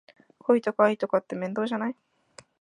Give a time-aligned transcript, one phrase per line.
[0.39, 1.95] 恋とか愛とかって面倒じゃない？